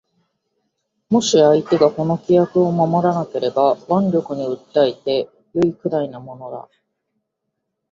[1.11, 6.67] もし相手がこの規約を守らなければ腕力に訴えて善いくらいのものだ